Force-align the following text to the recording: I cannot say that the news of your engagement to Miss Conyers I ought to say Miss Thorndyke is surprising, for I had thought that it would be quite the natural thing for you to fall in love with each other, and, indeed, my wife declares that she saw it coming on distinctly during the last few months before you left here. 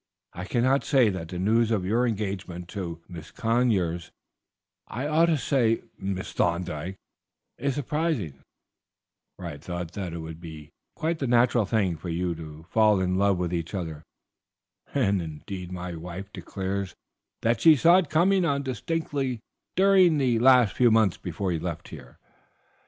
I 0.33 0.45
cannot 0.45 0.83
say 0.83 1.09
that 1.11 1.27
the 1.27 1.37
news 1.37 1.69
of 1.69 1.85
your 1.85 2.07
engagement 2.07 2.67
to 2.69 3.03
Miss 3.07 3.29
Conyers 3.29 4.09
I 4.87 5.05
ought 5.05 5.27
to 5.27 5.37
say 5.37 5.83
Miss 5.95 6.33
Thorndyke 6.33 6.95
is 7.59 7.75
surprising, 7.75 8.41
for 9.37 9.45
I 9.45 9.51
had 9.51 9.61
thought 9.61 9.91
that 9.91 10.11
it 10.13 10.17
would 10.17 10.41
be 10.41 10.71
quite 10.95 11.19
the 11.19 11.27
natural 11.27 11.65
thing 11.67 11.97
for 11.97 12.09
you 12.09 12.33
to 12.33 12.65
fall 12.71 12.99
in 12.99 13.19
love 13.19 13.37
with 13.37 13.53
each 13.53 13.75
other, 13.75 14.01
and, 14.95 15.21
indeed, 15.21 15.71
my 15.71 15.93
wife 15.93 16.33
declares 16.33 16.95
that 17.43 17.61
she 17.61 17.75
saw 17.75 17.97
it 17.97 18.09
coming 18.09 18.43
on 18.43 18.63
distinctly 18.63 19.39
during 19.75 20.17
the 20.17 20.39
last 20.39 20.75
few 20.75 20.89
months 20.89 21.17
before 21.17 21.51
you 21.51 21.59
left 21.59 21.89
here. 21.89 22.17